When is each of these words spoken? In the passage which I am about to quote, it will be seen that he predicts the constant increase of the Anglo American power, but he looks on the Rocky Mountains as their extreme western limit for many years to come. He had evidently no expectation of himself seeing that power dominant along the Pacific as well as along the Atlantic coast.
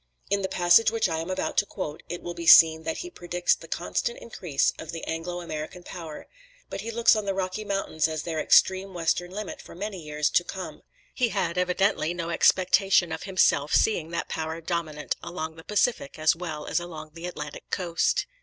In 0.31 0.41
the 0.41 0.47
passage 0.49 0.89
which 0.89 1.07
I 1.07 1.19
am 1.19 1.29
about 1.29 1.57
to 1.59 1.65
quote, 1.67 2.01
it 2.09 2.23
will 2.23 2.33
be 2.33 2.47
seen 2.47 2.81
that 2.85 2.97
he 3.05 3.11
predicts 3.11 3.53
the 3.53 3.67
constant 3.67 4.17
increase 4.17 4.73
of 4.79 4.91
the 4.91 5.03
Anglo 5.03 5.41
American 5.41 5.83
power, 5.83 6.25
but 6.71 6.81
he 6.81 6.89
looks 6.89 7.15
on 7.15 7.25
the 7.25 7.35
Rocky 7.35 7.63
Mountains 7.63 8.07
as 8.07 8.23
their 8.23 8.39
extreme 8.39 8.95
western 8.95 9.29
limit 9.29 9.61
for 9.61 9.75
many 9.75 10.01
years 10.01 10.31
to 10.31 10.43
come. 10.43 10.81
He 11.13 11.29
had 11.29 11.55
evidently 11.55 12.15
no 12.15 12.31
expectation 12.31 13.11
of 13.11 13.23
himself 13.25 13.75
seeing 13.75 14.09
that 14.09 14.27
power 14.27 14.59
dominant 14.59 15.17
along 15.21 15.55
the 15.55 15.63
Pacific 15.63 16.17
as 16.17 16.35
well 16.35 16.65
as 16.65 16.79
along 16.79 17.11
the 17.13 17.27
Atlantic 17.27 17.69
coast. 17.69 18.25